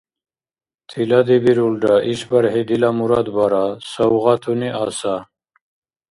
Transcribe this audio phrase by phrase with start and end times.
[0.89, 5.15] —Тиладибирулра ишбархӀи дила мурад бара— савгъатуни аса.